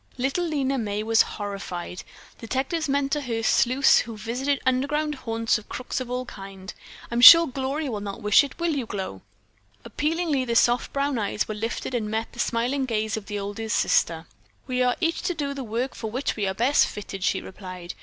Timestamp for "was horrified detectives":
1.03-2.89